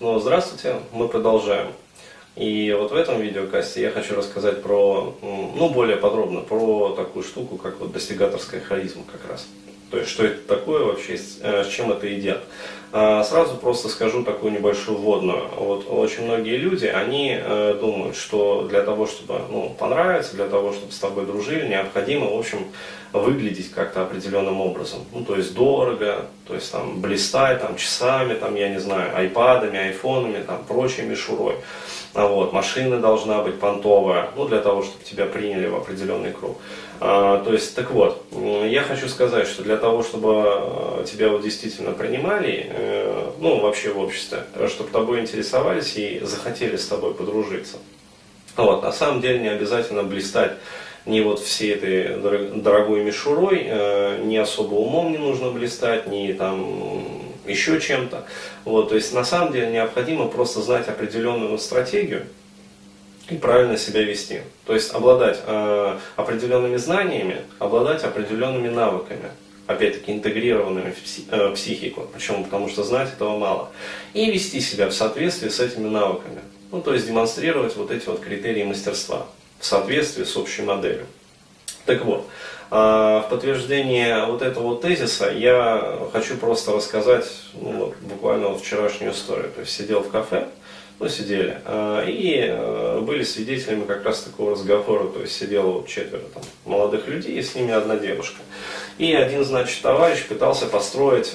Ну, 0.00 0.18
здравствуйте, 0.18 0.76
мы 0.92 1.08
продолжаем. 1.08 1.72
И 2.34 2.74
вот 2.78 2.90
в 2.90 2.94
этом 2.94 3.20
видеокасте 3.20 3.82
я 3.82 3.90
хочу 3.90 4.14
рассказать 4.14 4.62
про, 4.62 5.14
ну, 5.20 5.68
более 5.68 5.98
подробно, 5.98 6.40
про 6.40 6.94
такую 6.96 7.22
штуку, 7.22 7.58
как 7.58 7.78
вот 7.80 7.92
достигаторская 7.92 8.62
харизма 8.62 9.02
как 9.12 9.30
раз. 9.30 9.46
То 9.90 9.98
есть, 9.98 10.08
что 10.08 10.24
это 10.24 10.40
такое 10.48 10.86
вообще, 10.86 11.18
с 11.18 11.40
э, 11.42 11.64
чем 11.70 11.92
это 11.92 12.06
едят. 12.06 12.42
А, 12.92 13.22
сразу 13.24 13.58
просто 13.58 13.90
скажу 13.90 14.24
такую 14.24 14.52
небольшую 14.52 14.96
вводную. 14.96 15.48
Вот 15.58 15.84
очень 15.90 16.24
многие 16.24 16.56
люди, 16.56 16.86
они 16.86 17.36
э, 17.38 17.76
думают, 17.78 18.16
что 18.16 18.66
для 18.70 18.80
того, 18.80 19.06
чтобы 19.06 19.40
ну, 19.50 19.76
понравиться, 19.78 20.34
для 20.34 20.48
того, 20.48 20.72
чтобы 20.72 20.92
с 20.92 20.98
тобой 20.98 21.26
дружили, 21.26 21.68
необходимо, 21.68 22.34
в 22.34 22.38
общем, 22.38 22.60
выглядеть 23.12 23.70
как-то 23.70 24.02
определенным 24.02 24.62
образом. 24.62 25.00
Ну, 25.12 25.26
то 25.26 25.36
есть 25.36 25.52
дорого, 25.54 26.26
то 26.50 26.56
есть 26.56 26.72
там 26.72 27.00
блистать 27.00 27.60
там, 27.60 27.76
часами, 27.76 28.34
там, 28.34 28.56
я 28.56 28.68
не 28.68 28.80
знаю, 28.80 29.16
айпадами, 29.16 29.78
айфонами, 29.78 30.42
там, 30.42 30.64
прочей 30.64 31.02
мишурой. 31.02 31.54
А 32.12 32.26
вот, 32.26 32.52
машина 32.52 32.98
должна 32.98 33.40
быть 33.42 33.60
понтовая, 33.60 34.30
ну, 34.36 34.46
для 34.46 34.58
того, 34.58 34.82
чтобы 34.82 35.04
тебя 35.04 35.26
приняли 35.26 35.68
в 35.68 35.76
определенный 35.76 36.32
круг. 36.32 36.58
А, 36.98 37.40
то 37.44 37.52
есть, 37.52 37.76
так 37.76 37.92
вот, 37.92 38.24
я 38.66 38.82
хочу 38.82 39.08
сказать, 39.08 39.46
что 39.46 39.62
для 39.62 39.76
того, 39.76 40.02
чтобы 40.02 40.42
э, 40.44 41.04
тебя 41.06 41.28
вот 41.28 41.42
действительно 41.42 41.92
принимали, 41.92 42.66
э, 42.68 43.30
ну, 43.38 43.60
вообще 43.60 43.92
в 43.92 44.00
обществе, 44.00 44.42
чтобы 44.66 44.90
тобой 44.90 45.20
интересовались 45.20 45.96
и 45.96 46.20
захотели 46.24 46.76
с 46.76 46.88
тобой 46.88 47.14
подружиться. 47.14 47.76
Вот, 48.56 48.82
на 48.82 48.90
самом 48.90 49.20
деле 49.20 49.38
не 49.38 49.48
обязательно 49.48 50.02
блистать 50.02 50.54
ни 51.06 51.20
вот 51.20 51.40
всей 51.40 51.74
этой 51.74 52.18
дорогой 52.60 53.02
мишурой, 53.02 53.62
э, 53.64 54.22
ни 54.24 54.36
особо 54.36 54.74
умом 54.74 55.12
не 55.12 55.18
нужно 55.18 55.50
блистать, 55.50 56.06
ни 56.06 56.32
там 56.32 57.30
еще 57.46 57.80
чем-то. 57.80 58.24
Вот, 58.64 58.90
то 58.90 58.94
есть 58.94 59.12
на 59.12 59.24
самом 59.24 59.52
деле 59.52 59.70
необходимо 59.70 60.28
просто 60.28 60.60
знать 60.60 60.88
определенную 60.88 61.58
стратегию 61.58 62.26
и 63.28 63.36
правильно 63.36 63.76
себя 63.76 64.02
вести. 64.02 64.40
То 64.66 64.74
есть 64.74 64.92
обладать 64.92 65.40
э, 65.46 65.98
определенными 66.16 66.76
знаниями, 66.76 67.42
обладать 67.58 68.04
определенными 68.04 68.68
навыками 68.68 69.30
опять-таки 69.66 70.12
интегрированными 70.12 70.90
в 70.90 71.00
пси, 71.00 71.24
э, 71.30 71.52
психику. 71.54 72.08
Почему? 72.12 72.44
Потому 72.44 72.68
что 72.68 72.82
знать 72.82 73.12
этого 73.12 73.38
мало. 73.38 73.70
И 74.14 74.30
вести 74.30 74.60
себя 74.60 74.88
в 74.88 74.92
соответствии 74.92 75.48
с 75.48 75.60
этими 75.60 75.88
навыками. 75.88 76.40
Ну, 76.72 76.80
то 76.80 76.92
есть 76.92 77.06
демонстрировать 77.06 77.76
вот 77.76 77.90
эти 77.90 78.06
вот 78.06 78.20
критерии 78.20 78.64
мастерства 78.64 79.26
в 79.60 79.66
соответствии 79.66 80.24
с 80.24 80.36
общей 80.36 80.62
моделью. 80.62 81.06
Так 81.86 82.04
вот, 82.04 82.26
а, 82.70 83.22
в 83.22 83.30
подтверждение 83.30 84.24
вот 84.26 84.42
этого 84.42 84.80
тезиса 84.80 85.30
я 85.30 85.98
хочу 86.12 86.36
просто 86.36 86.72
рассказать 86.72 87.26
ну, 87.54 87.72
вот, 87.72 87.96
буквально 87.98 88.48
вот 88.48 88.62
вчерашнюю 88.62 89.12
историю. 89.12 89.50
То 89.52 89.60
есть 89.60 89.72
сидел 89.72 90.00
в 90.00 90.10
кафе, 90.10 90.48
ну, 91.00 91.08
сидели, 91.08 91.58
а, 91.64 92.04
и 92.06 92.44
а, 92.46 93.00
были 93.00 93.24
свидетелями 93.24 93.84
как 93.84 94.04
раз 94.04 94.20
такого 94.20 94.52
разговора, 94.52 95.08
то 95.08 95.22
есть 95.22 95.34
сидело 95.34 95.82
четверо 95.86 96.22
там, 96.34 96.42
молодых 96.66 97.08
людей, 97.08 97.38
и 97.38 97.42
с 97.42 97.54
ними 97.54 97.72
одна 97.72 97.96
девушка. 97.96 98.36
И 98.98 99.14
один, 99.14 99.42
значит, 99.42 99.80
товарищ 99.80 100.26
пытался 100.26 100.66
построить 100.66 101.34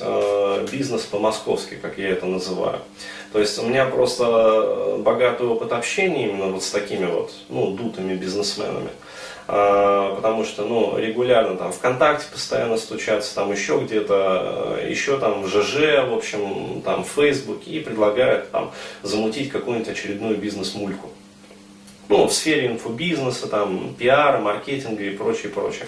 бизнес 0.71 1.01
по-московски, 1.01 1.79
как 1.81 1.97
я 1.97 2.09
это 2.09 2.27
называю. 2.27 2.79
То 3.33 3.39
есть 3.39 3.57
у 3.57 3.65
меня 3.65 3.87
просто 3.87 4.97
богатый 4.99 5.47
опыт 5.47 5.71
общения 5.71 6.29
именно 6.29 6.51
вот 6.51 6.63
с 6.63 6.69
такими 6.69 7.05
вот, 7.07 7.33
ну, 7.49 7.71
дутыми 7.71 8.13
бизнесменами. 8.13 8.91
А, 9.47 10.15
потому 10.15 10.43
что, 10.43 10.63
ну, 10.65 10.97
регулярно 10.97 11.55
там 11.55 11.71
ВКонтакте 11.71 12.25
постоянно 12.31 12.77
стучатся, 12.77 13.35
там 13.35 13.51
еще 13.51 13.79
где-то, 13.79 14.77
э, 14.79 14.89
еще 14.89 15.19
там 15.19 15.43
в 15.43 15.47
ЖЖ, 15.47 16.07
в 16.09 16.13
общем, 16.13 16.81
там 16.81 17.03
в 17.03 17.09
Фейсбуке 17.09 17.71
и 17.71 17.79
предлагают 17.79 18.49
там 18.49 18.71
замутить 19.03 19.51
какую-нибудь 19.51 19.89
очередную 19.89 20.37
бизнес-мульку. 20.37 21.11
Ну, 22.09 22.27
в 22.27 22.33
сфере 22.33 22.67
инфобизнеса, 22.67 23.47
там, 23.47 23.93
пиара, 23.95 24.39
маркетинга 24.39 25.03
и 25.03 25.11
прочее, 25.11 25.51
прочее. 25.51 25.87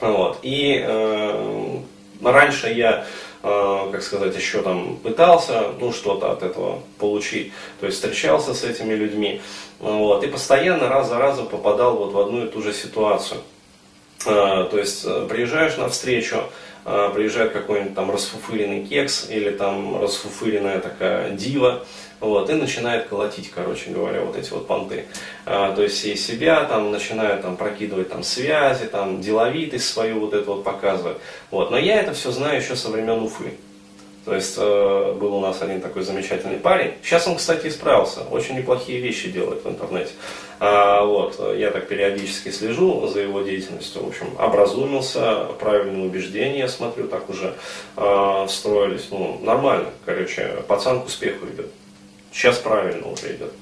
Вот. 0.00 0.38
И 0.42 0.82
э, 0.82 1.78
раньше 2.22 2.68
я 2.68 3.04
как 3.42 4.02
сказать, 4.02 4.36
еще 4.36 4.62
там 4.62 4.96
пытался, 4.96 5.72
ну, 5.80 5.92
что-то 5.92 6.32
от 6.32 6.42
этого 6.42 6.82
получить. 6.98 7.52
То 7.80 7.86
есть 7.86 7.98
встречался 7.98 8.54
с 8.54 8.64
этими 8.64 8.94
людьми. 8.94 9.40
Вот, 9.78 10.22
и 10.24 10.26
постоянно 10.26 10.88
раз 10.88 11.08
за 11.08 11.18
разом 11.18 11.46
попадал 11.46 11.96
вот 11.96 12.12
в 12.12 12.18
одну 12.18 12.44
и 12.44 12.48
ту 12.48 12.60
же 12.60 12.72
ситуацию. 12.72 13.40
А, 14.26 14.64
то 14.64 14.78
есть 14.78 15.04
э, 15.06 15.26
приезжаешь 15.28 15.78
на 15.78 15.88
встречу, 15.88 16.42
приезжает 16.84 17.52
какой-нибудь 17.52 17.94
там 17.94 18.10
расфуфыренный 18.10 18.84
кекс 18.84 19.28
или 19.30 19.50
там 19.50 20.00
расфуфыренная 20.00 20.80
такая 20.80 21.30
дива, 21.32 21.84
вот, 22.20 22.50
и 22.50 22.52
начинает 22.54 23.08
колотить, 23.08 23.50
короче 23.50 23.90
говоря, 23.90 24.22
вот 24.22 24.36
эти 24.36 24.50
вот 24.50 24.66
понты. 24.66 25.06
А, 25.46 25.74
то 25.74 25.82
есть 25.82 26.04
из 26.04 26.24
себя 26.24 26.64
там 26.64 26.90
начинают 26.90 27.42
там 27.42 27.56
прокидывать 27.56 28.10
там 28.10 28.22
связи, 28.22 28.86
там 28.86 29.20
деловитость 29.22 29.88
свою 29.88 30.20
вот 30.20 30.34
это 30.34 30.50
вот 30.50 30.62
показывать. 30.62 31.16
Вот. 31.50 31.70
Но 31.70 31.78
я 31.78 32.00
это 32.00 32.12
все 32.12 32.30
знаю 32.30 32.60
еще 32.60 32.76
со 32.76 32.90
времен 32.90 33.22
Уфы. 33.22 33.54
То 34.24 34.34
есть 34.34 34.56
э, 34.58 35.16
был 35.18 35.34
у 35.34 35.40
нас 35.40 35.62
один 35.62 35.80
такой 35.80 36.02
замечательный 36.02 36.58
парень. 36.58 36.92
Сейчас 37.02 37.26
он, 37.26 37.36
кстати, 37.36 37.68
исправился. 37.68 38.20
Очень 38.30 38.56
неплохие 38.56 39.00
вещи 39.00 39.30
делает 39.30 39.64
в 39.64 39.68
интернете. 39.68 40.10
А, 40.58 41.04
вот, 41.04 41.40
я 41.56 41.70
так 41.70 41.88
периодически 41.88 42.50
слежу 42.50 43.06
за 43.06 43.20
его 43.20 43.40
деятельностью. 43.40 44.04
В 44.04 44.08
общем, 44.08 44.26
образумился, 44.38 45.46
правильные 45.58 46.06
убеждения, 46.06 46.68
смотрю, 46.68 47.08
так 47.08 47.30
уже 47.30 47.54
э, 47.96 48.46
встроились. 48.46 49.06
Ну, 49.10 49.40
нормально. 49.42 49.88
Короче, 50.04 50.64
пацан 50.68 51.00
к 51.00 51.06
успеху 51.06 51.46
идет. 51.46 51.70
Сейчас 52.30 52.58
правильно 52.58 53.08
уже 53.08 53.34
идет. 53.34 53.52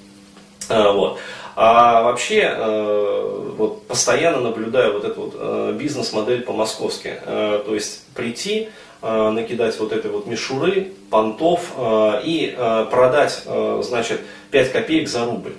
А, 0.69 0.91
вот. 0.91 1.21
А 1.55 2.03
вообще, 2.03 2.53
э, 2.53 3.53
вот 3.57 3.87
постоянно 3.87 4.41
наблюдаю 4.41 4.95
вот 4.95 5.05
эту 5.05 5.21
вот 5.21 5.35
э, 5.37 5.77
бизнес-модель 5.79 6.43
по-московски. 6.43 7.15
Э, 7.25 7.63
то 7.65 7.75
есть 7.75 8.07
прийти, 8.15 8.69
Э, 8.69 8.71
накидать 9.03 9.79
вот 9.79 9.93
этой 9.93 10.11
вот 10.11 10.27
мишуры, 10.27 10.93
понтов 11.11 11.73
э, 11.77 12.21
и 12.25 12.55
э, 12.57 12.87
продать, 12.91 13.45
значит, 13.81 14.21
5 14.51 14.73
копеек 14.73 15.09
за 15.09 15.25
рубль. 15.25 15.55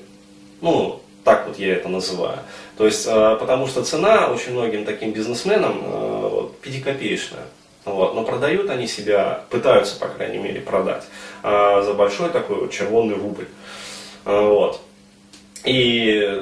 Ну, 0.61 1.01
так 1.23 1.47
вот 1.47 1.57
я 1.57 1.75
это 1.75 1.89
называю. 1.89 2.39
То 2.77 2.85
есть, 2.85 3.05
потому 3.05 3.67
что 3.67 3.83
цена 3.83 4.27
очень 4.27 4.53
многим 4.53 4.85
таким 4.85 5.11
бизнесменам 5.11 5.81
вот, 5.83 6.55
5-копеечная. 6.63 7.45
Вот, 7.85 8.15
но 8.15 8.23
продают 8.23 8.69
они 8.69 8.87
себя, 8.87 9.43
пытаются, 9.49 9.99
по 9.99 10.07
крайней 10.07 10.37
мере, 10.37 10.61
продать 10.61 11.03
за 11.43 11.93
большой 11.93 12.29
такой 12.29 12.61
вот 12.61 12.71
червонный 12.71 13.15
рубль. 13.15 13.47
Вот. 14.25 14.81
И 15.65 16.41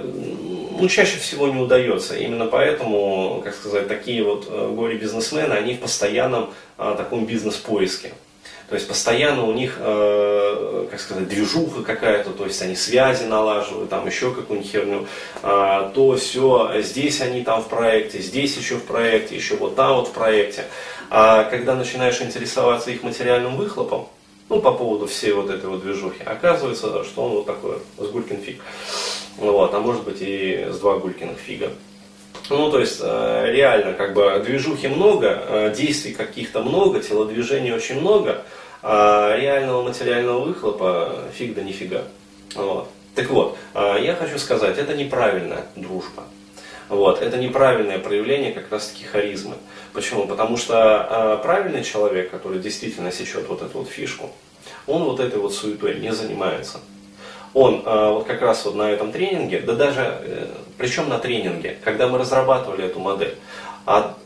ну, 0.79 0.87
чаще 0.87 1.17
всего 1.17 1.47
не 1.47 1.59
удается. 1.59 2.17
Именно 2.17 2.45
поэтому, 2.45 3.41
как 3.43 3.55
сказать, 3.55 3.87
такие 3.87 4.23
вот 4.23 4.47
э, 4.49 4.71
горе-бизнесмены, 4.73 5.53
они 5.53 5.73
в 5.73 5.79
постоянном 5.79 6.53
а, 6.77 6.95
таком 6.95 7.25
бизнес-поиске. 7.25 8.13
То 8.69 8.75
есть 8.75 8.87
постоянно 8.87 9.45
у 9.45 9.53
них, 9.53 9.77
э, 9.79 10.87
как 10.91 10.99
сказать, 10.99 11.29
движуха 11.29 11.83
какая-то, 11.83 12.31
то 12.31 12.45
есть 12.45 12.61
они 12.61 12.75
связи 12.75 13.23
налаживают, 13.23 13.89
там 13.89 14.05
еще 14.05 14.33
какую-нибудь 14.33 14.69
херню, 14.69 15.07
э, 15.41 15.91
то 15.95 16.15
все, 16.17 16.81
здесь 16.81 17.21
они 17.21 17.43
там 17.43 17.61
в 17.61 17.69
проекте, 17.69 18.19
здесь 18.19 18.57
еще 18.57 18.75
в 18.75 18.83
проекте, 18.83 19.37
еще 19.37 19.55
вот 19.55 19.77
там 19.77 19.95
вот 19.95 20.09
в 20.09 20.11
проекте. 20.11 20.65
А 21.09 21.45
когда 21.45 21.75
начинаешь 21.75 22.21
интересоваться 22.21 22.91
их 22.91 23.03
материальным 23.03 23.55
выхлопом, 23.55 24.09
ну, 24.49 24.61
по 24.61 24.73
поводу 24.73 25.07
всей 25.07 25.31
вот 25.31 25.49
этой 25.49 25.69
вот 25.69 25.81
движухи, 25.81 26.23
оказывается, 26.23 27.03
что 27.05 27.23
он 27.23 27.31
вот 27.31 27.45
такой, 27.45 27.77
с 27.97 28.45
фиг. 28.45 28.61
Вот, 29.37 29.73
а 29.73 29.79
может 29.79 30.03
быть 30.03 30.17
и 30.21 30.67
с 30.69 30.79
два 30.79 30.97
гулькиных 30.97 31.37
фига. 31.37 31.69
Ну, 32.49 32.71
то 32.71 32.79
есть, 32.79 32.99
э, 33.01 33.51
реально, 33.51 33.93
как 33.93 34.13
бы, 34.13 34.41
движухи 34.45 34.87
много, 34.87 35.27
э, 35.27 35.73
действий 35.75 36.13
каких-то 36.13 36.63
много, 36.63 37.01
телодвижений 37.01 37.73
очень 37.73 37.99
много, 37.99 38.43
а 38.81 39.35
реального 39.35 39.83
материального 39.83 40.39
выхлопа 40.39 41.23
фиг 41.33 41.55
да 41.55 41.61
нифига. 41.61 42.03
Вот. 42.55 42.87
Так 43.15 43.29
вот, 43.29 43.57
э, 43.73 43.97
я 44.01 44.15
хочу 44.15 44.39
сказать, 44.39 44.77
это 44.77 44.95
неправильная 44.95 45.65
дружба. 45.75 46.23
Вот, 46.87 47.21
это 47.21 47.37
неправильное 47.37 47.99
проявление 47.99 48.53
как 48.53 48.71
раз 48.71 48.87
таки 48.87 49.03
харизмы. 49.03 49.55
Почему? 49.91 50.25
Потому 50.25 50.55
что 50.55 51.37
правильный 51.43 51.83
человек, 51.83 52.31
который 52.31 52.59
действительно 52.59 53.11
сечет 53.11 53.45
вот 53.49 53.61
эту 53.61 53.79
вот 53.79 53.89
фишку, 53.89 54.31
он 54.85 55.03
вот 55.03 55.19
этой 55.19 55.37
вот 55.37 55.53
суетой 55.53 55.99
не 55.99 56.13
занимается 56.13 56.79
он 57.53 57.83
э, 57.85 58.11
вот 58.11 58.25
как 58.25 58.41
раз 58.41 58.65
вот 58.65 58.75
на 58.75 58.91
этом 58.91 59.11
тренинге, 59.11 59.61
да 59.61 59.73
даже, 59.73 60.19
э, 60.21 60.47
причем 60.77 61.09
на 61.09 61.17
тренинге, 61.19 61.77
когда 61.83 62.07
мы 62.07 62.17
разрабатывали 62.17 62.85
эту 62.85 62.99
модель, 62.99 63.35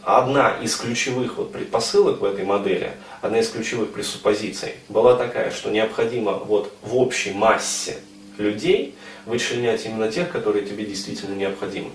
одна 0.03 0.57
из 0.61 0.75
ключевых 0.75 1.37
вот 1.37 1.51
предпосылок 1.51 2.21
в 2.21 2.25
этой 2.25 2.43
модели, 2.45 2.93
одна 3.21 3.39
из 3.39 3.49
ключевых 3.49 3.91
пресуппозиций 3.91 4.73
была 4.89 5.15
такая, 5.15 5.51
что 5.51 5.69
необходимо 5.69 6.33
вот 6.33 6.73
в 6.81 6.97
общей 6.97 7.31
массе 7.31 7.97
людей 8.39 8.95
вычленять 9.27 9.85
именно 9.85 10.11
тех, 10.11 10.31
которые 10.31 10.65
тебе 10.65 10.85
действительно 10.85 11.35
необходимы. 11.35 11.91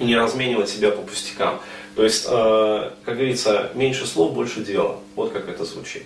Не 0.00 0.16
разменивать 0.16 0.68
себя 0.68 0.90
по 0.90 1.02
пустякам. 1.02 1.60
То 1.96 2.04
есть, 2.04 2.26
э, 2.28 2.90
как 3.04 3.16
говорится, 3.16 3.70
меньше 3.74 4.06
слов, 4.06 4.32
больше 4.32 4.60
дела. 4.60 4.98
Вот 5.16 5.32
как 5.32 5.48
это 5.48 5.64
звучит. 5.64 6.04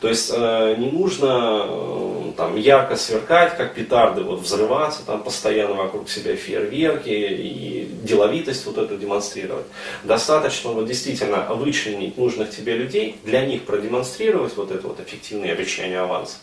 То 0.00 0.08
есть, 0.08 0.30
не 0.32 0.90
нужно 0.92 2.32
там 2.36 2.56
ярко 2.56 2.96
сверкать, 2.96 3.56
как 3.56 3.74
петарды, 3.74 4.22
вот 4.22 4.40
взрываться, 4.40 5.04
там 5.04 5.22
постоянно 5.22 5.74
вокруг 5.74 6.08
себя 6.08 6.36
фейерверки 6.36 7.10
и 7.10 7.88
деловитость 8.02 8.66
вот 8.66 8.78
эту 8.78 8.96
демонстрировать. 8.96 9.66
Достаточно 10.04 10.70
вот 10.70 10.86
действительно 10.86 11.46
вычленить 11.54 12.16
нужных 12.16 12.50
тебе 12.50 12.76
людей, 12.76 13.16
для 13.24 13.44
них 13.44 13.64
продемонстрировать 13.64 14.56
вот 14.56 14.70
это 14.70 14.88
вот 14.88 15.00
эффективное 15.00 15.52
обещание 15.52 16.00
аванса, 16.00 16.36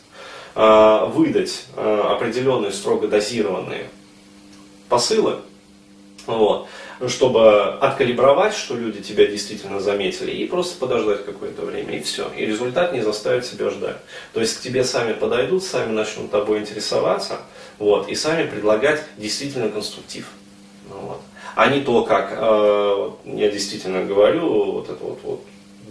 а, 0.56 1.06
выдать 1.06 1.66
а, 1.76 2.16
определенные 2.16 2.72
строго 2.72 3.08
дозированные 3.08 3.90
посылы, 4.88 5.38
вот, 6.38 6.68
чтобы 7.08 7.74
откалибровать, 7.80 8.54
что 8.54 8.76
люди 8.76 9.02
тебя 9.02 9.26
действительно 9.28 9.80
заметили, 9.80 10.32
и 10.32 10.48
просто 10.48 10.78
подождать 10.78 11.26
какое-то 11.26 11.64
время, 11.64 11.98
и 11.98 12.02
все. 12.02 12.30
И 12.36 12.46
результат 12.46 12.94
не 12.94 13.02
заставит 13.02 13.46
себя 13.46 13.70
ждать. 13.70 13.98
То 14.34 14.40
есть 14.40 14.58
к 14.58 14.62
тебе 14.62 14.84
сами 14.84 15.14
подойдут, 15.14 15.64
сами 15.64 15.92
начнут 15.92 16.32
тобой 16.32 16.60
интересоваться, 16.60 17.40
вот, 17.78 18.10
и 18.10 18.16
сами 18.16 18.50
предлагать 18.50 19.04
действительно 19.18 19.70
конструктив. 19.70 20.28
Ну 20.90 20.96
вот. 21.00 21.22
А 21.56 21.68
не 21.68 21.82
то, 21.82 22.04
как 22.04 22.34
э, 22.36 23.10
я 23.26 23.50
действительно 23.50 24.06
говорю, 24.06 24.72
вот 24.72 24.90
это 24.90 25.04
вот, 25.04 25.20
вот 25.24 25.42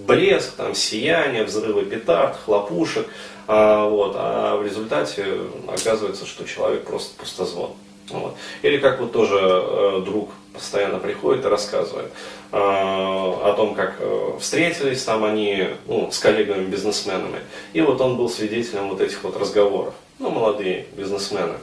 блеск, 0.06 0.54
там, 0.54 0.74
сияние, 0.74 1.44
взрывы 1.44 1.84
петард, 1.84 2.36
хлопушек, 2.44 3.06
а, 3.46 3.88
вот, 3.88 4.14
а 4.16 4.56
в 4.56 4.64
результате 4.64 5.26
оказывается, 5.66 6.26
что 6.26 6.44
человек 6.44 6.84
просто 6.84 7.18
пустозвон. 7.18 7.72
Вот. 8.10 8.36
Или 8.62 8.78
как 8.78 9.00
вот 9.00 9.12
тоже 9.12 9.38
э, 9.40 10.02
друг 10.04 10.30
постоянно 10.52 10.98
приходит 10.98 11.44
и 11.44 11.48
рассказывает 11.48 12.10
э, 12.52 12.56
о 12.56 13.52
том, 13.56 13.74
как 13.74 13.96
э, 14.00 14.32
встретились 14.40 15.02
там 15.04 15.24
они 15.24 15.68
ну, 15.86 16.10
с 16.10 16.18
коллегами-бизнесменами. 16.18 17.40
И 17.72 17.80
вот 17.80 18.00
он 18.00 18.16
был 18.16 18.28
свидетелем 18.28 18.88
вот 18.88 19.00
этих 19.00 19.22
вот 19.22 19.36
разговоров. 19.36 19.94
Ну, 20.18 20.30
молодые 20.30 20.86
бизнесмены 20.96 21.54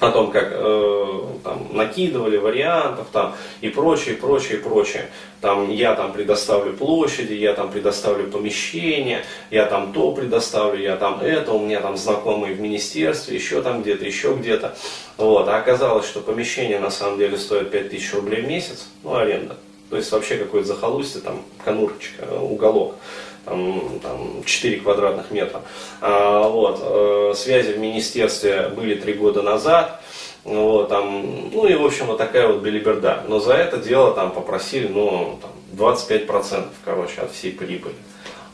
о 0.00 0.10
том, 0.10 0.30
как 0.30 0.48
э, 0.50 1.20
там, 1.44 1.68
накидывали 1.72 2.36
вариантов 2.36 3.06
там, 3.12 3.34
и 3.60 3.68
прочее, 3.68 4.16
прочее, 4.16 4.58
прочее. 4.58 5.10
Там, 5.40 5.70
я 5.70 5.94
там 5.94 6.12
предоставлю 6.12 6.72
площади, 6.72 7.34
я 7.34 7.52
там 7.52 7.70
предоставлю 7.70 8.30
помещение, 8.30 9.24
я 9.50 9.66
там 9.66 9.92
то 9.92 10.12
предоставлю, 10.12 10.82
я 10.82 10.96
там 10.96 11.20
это, 11.20 11.52
у 11.52 11.64
меня 11.64 11.80
там 11.80 11.96
знакомые 11.96 12.54
в 12.54 12.60
министерстве, 12.60 13.36
еще 13.36 13.62
там 13.62 13.82
где-то, 13.82 14.04
еще 14.04 14.34
где-то. 14.34 14.76
Вот. 15.16 15.48
А 15.48 15.56
оказалось, 15.56 16.06
что 16.06 16.20
помещение 16.20 16.78
на 16.78 16.90
самом 16.90 17.18
деле 17.18 17.36
стоит 17.36 17.70
5000 17.70 18.14
рублей 18.14 18.42
в 18.42 18.48
месяц, 18.48 18.88
ну, 19.02 19.14
аренда. 19.14 19.56
То 19.90 19.96
есть 19.96 20.10
вообще 20.10 20.36
какое-то 20.36 20.68
захолустье, 20.68 21.20
там, 21.20 21.42
конурочка, 21.64 22.24
уголок 22.40 22.94
там, 23.44 23.98
там 24.02 24.44
4 24.44 24.80
квадратных 24.80 25.30
метра. 25.30 25.62
А, 26.00 26.48
вот, 26.48 26.80
э, 26.82 27.34
связи 27.36 27.72
в 27.72 27.78
министерстве 27.78 28.68
были 28.68 28.94
три 28.94 29.14
года 29.14 29.42
назад. 29.42 30.00
Вот, 30.44 30.88
там, 30.88 31.50
ну 31.52 31.66
и 31.66 31.74
в 31.74 31.84
общем 31.84 32.06
вот 32.06 32.18
такая 32.18 32.48
вот 32.48 32.62
белиберда. 32.62 33.24
Но 33.28 33.38
за 33.38 33.54
это 33.54 33.76
дело 33.76 34.12
там 34.12 34.32
попросили 34.32 34.88
ну, 34.88 35.38
там, 35.40 35.52
25% 35.76 36.66
короче, 36.84 37.20
от 37.20 37.32
всей 37.32 37.52
прибыли. 37.52 37.94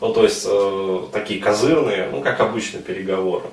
Ну 0.00 0.12
то 0.12 0.22
есть 0.22 0.46
э, 0.48 1.00
такие 1.12 1.40
козырные, 1.40 2.08
ну 2.12 2.20
как 2.20 2.40
обычно 2.40 2.80
переговоры. 2.80 3.46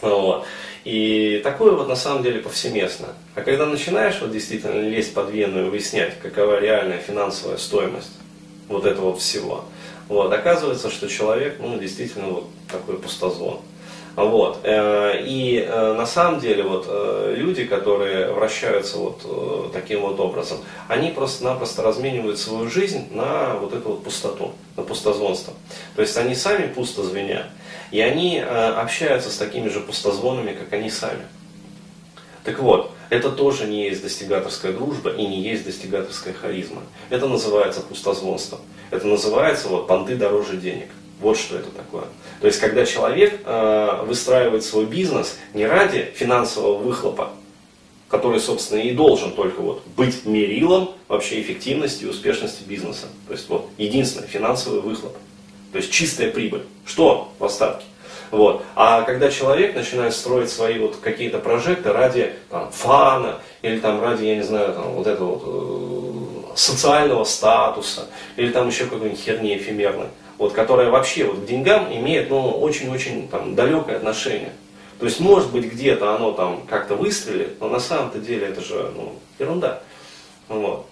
Вот. 0.00 0.46
И 0.84 1.40
такое 1.42 1.72
вот 1.72 1.88
на 1.88 1.96
самом 1.96 2.22
деле 2.22 2.40
повсеместно. 2.40 3.08
А 3.34 3.42
когда 3.42 3.66
начинаешь 3.66 4.18
вот 4.20 4.32
действительно 4.32 4.80
лезть 4.80 5.12
под 5.12 5.30
вену 5.30 5.66
и 5.66 5.70
выяснять, 5.70 6.18
какова 6.20 6.60
реальная 6.60 6.98
финансовая 6.98 7.58
стоимость 7.58 8.12
вот 8.68 8.86
этого 8.86 9.16
всего, 9.16 9.64
вот, 10.08 10.32
оказывается, 10.32 10.90
что 10.90 11.08
человек, 11.08 11.56
ну, 11.60 11.78
действительно, 11.78 12.28
вот 12.28 12.44
такой 12.70 12.98
пустозвон. 12.98 13.60
Вот. 14.18 14.60
Э, 14.64 15.20
и 15.22 15.64
э, 15.64 15.92
на 15.94 16.04
самом 16.04 16.40
деле 16.40 16.64
вот 16.64 16.86
э, 16.88 17.34
люди, 17.36 17.64
которые 17.64 18.32
вращаются 18.32 18.98
вот 18.98 19.72
таким 19.72 20.00
вот 20.00 20.18
образом, 20.18 20.58
они 20.88 21.10
просто-напросто 21.10 21.82
разменивают 21.82 22.38
свою 22.38 22.68
жизнь 22.68 23.06
на 23.12 23.54
вот 23.54 23.72
эту 23.74 23.90
вот 23.90 24.02
пустоту, 24.02 24.52
на 24.76 24.82
пустозвонство. 24.82 25.54
То 25.94 26.02
есть 26.02 26.16
они 26.16 26.34
сами 26.34 26.66
пусто 26.66 27.04
звенят, 27.04 27.46
и 27.92 28.00
они 28.00 28.40
общаются 28.40 29.30
с 29.30 29.36
такими 29.36 29.68
же 29.68 29.78
пустозвонами, 29.78 30.52
как 30.52 30.72
они 30.72 30.90
сами. 30.90 31.22
Так 32.42 32.58
вот, 32.58 32.90
это 33.10 33.30
тоже 33.30 33.66
не 33.66 33.84
есть 33.84 34.02
достигаторская 34.02 34.72
дружба 34.72 35.10
и 35.10 35.26
не 35.26 35.40
есть 35.40 35.64
достигаторская 35.64 36.34
харизма. 36.34 36.82
Это 37.08 37.26
называется 37.26 37.80
пустозвонство. 37.80 38.58
Это 38.90 39.06
называется 39.06 39.68
вот 39.68 39.86
понты 39.86 40.16
дороже 40.16 40.56
денег. 40.56 40.88
Вот 41.20 41.36
что 41.36 41.56
это 41.56 41.70
такое. 41.70 42.04
То 42.40 42.46
есть, 42.46 42.60
когда 42.60 42.84
человек 42.86 43.40
э, 43.44 44.02
выстраивает 44.06 44.62
свой 44.62 44.84
бизнес 44.84 45.36
не 45.52 45.66
ради 45.66 46.12
финансового 46.14 46.78
выхлопа, 46.78 47.30
который, 48.08 48.40
собственно, 48.40 48.80
и 48.80 48.92
должен 48.92 49.32
только 49.32 49.60
вот 49.60 49.82
быть 49.96 50.24
мерилом 50.24 50.90
вообще 51.08 51.40
эффективности 51.40 52.04
и 52.04 52.06
успешности 52.06 52.62
бизнеса. 52.62 53.06
То 53.26 53.32
есть, 53.32 53.48
вот, 53.48 53.68
единственный 53.78 54.28
финансовый 54.28 54.80
выхлоп. 54.80 55.16
То 55.72 55.78
есть, 55.78 55.90
чистая 55.90 56.30
прибыль. 56.30 56.62
Что 56.86 57.32
в 57.38 57.44
остатке? 57.44 57.84
Вот. 58.30 58.62
А 58.74 59.02
когда 59.02 59.30
человек 59.30 59.74
начинает 59.74 60.14
строить 60.14 60.50
свои 60.50 60.78
вот 60.78 60.96
какие-то 60.96 61.38
прожекты 61.38 61.92
ради 61.92 62.32
там, 62.50 62.70
фана 62.70 63.38
или 63.62 63.78
там 63.78 64.02
ради, 64.02 64.24
я 64.24 64.36
не 64.36 64.42
знаю, 64.42 64.72
там, 64.74 64.92
вот 64.92 65.06
этого 65.06 65.34
вот, 65.34 66.52
э, 66.52 66.56
социального 66.56 67.24
статуса 67.24 68.06
или 68.36 68.50
там 68.50 68.68
еще 68.68 68.84
какой-нибудь 68.84 69.20
херни 69.20 69.56
эфемерной, 69.56 70.08
вот, 70.36 70.52
которая 70.52 70.90
вообще 70.90 71.24
вот, 71.24 71.40
к 71.40 71.46
деньгам 71.46 71.92
имеет 71.92 72.30
ну, 72.30 72.50
очень-очень 72.50 73.28
там, 73.28 73.54
далекое 73.54 73.96
отношение. 73.96 74.52
То 74.98 75.06
есть, 75.06 75.20
может 75.20 75.52
быть, 75.52 75.72
где-то 75.72 76.14
оно 76.14 76.32
там 76.32 76.62
как-то 76.68 76.96
выстрелит, 76.96 77.60
но 77.60 77.68
на 77.68 77.78
самом-то 77.78 78.18
деле 78.18 78.48
это 78.48 78.60
же 78.60 78.92
ну, 78.96 79.14
ерунда. 79.38 79.80
Вот. 80.48 80.86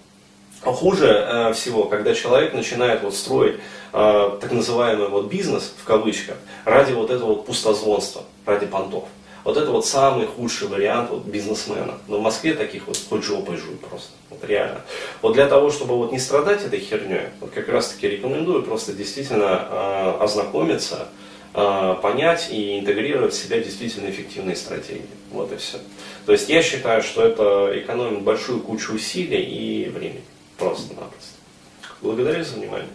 Хуже 0.62 1.06
э, 1.06 1.53
всего, 1.53 1.85
когда 1.85 2.14
человек 2.14 2.53
начинает 2.55 3.03
вот 3.03 3.14
строить 3.14 3.56
э, 3.93 4.38
так 4.41 4.50
называемый 4.53 5.08
вот 5.08 5.26
бизнес, 5.26 5.73
в 5.76 5.85
кавычках, 5.85 6.37
ради 6.64 6.93
вот 6.93 7.11
этого 7.11 7.29
вот 7.29 7.47
пустозвонства, 7.47 8.25
ради 8.44 8.67
понтов. 8.67 9.05
Вот 9.47 9.56
это 9.56 9.70
вот 9.70 9.87
самый 9.87 10.26
худший 10.26 10.67
вариант 10.67 11.11
вот, 11.11 11.25
бизнесмена. 11.25 11.94
Но 12.08 12.19
в 12.19 12.20
Москве 12.20 12.55
таких 12.55 12.88
вот 12.88 12.99
хоть 13.08 13.23
жопой 13.23 13.56
жуй 13.56 13.76
просто. 13.76 14.11
Вот 14.29 14.44
реально. 14.44 14.81
Вот 15.23 15.35
для 15.35 15.47
того, 15.47 15.70
чтобы 15.70 15.97
вот 15.97 16.11
не 16.11 16.19
страдать 16.19 16.64
этой 16.64 16.81
херней, 16.81 17.29
вот 17.41 17.53
как 17.53 17.69
раз 17.69 17.91
таки 17.91 18.08
рекомендую 18.08 18.64
просто 18.64 18.93
действительно 18.93 19.69
э, 19.70 20.17
ознакомиться, 20.19 21.06
э, 21.55 21.94
понять 22.03 22.49
и 22.50 22.81
интегрировать 22.81 23.35
в 23.35 23.41
себя 23.41 23.61
действительно 23.61 24.11
эффективные 24.11 24.56
стратегии. 24.56 25.06
Вот 25.31 25.53
и 25.53 25.56
все. 25.58 25.79
То 26.25 26.32
есть 26.32 26.48
я 26.48 26.60
считаю, 26.60 27.05
что 27.05 27.22
это 27.22 27.70
экономит 27.79 28.22
большую 28.22 28.58
кучу 28.58 28.94
усилий 28.94 29.43
и 29.43 29.89
времени. 29.89 30.25
Просто-напросто. 30.58 31.34
Благодарю 32.01 32.44
за 32.44 32.56
внимание. 32.56 32.89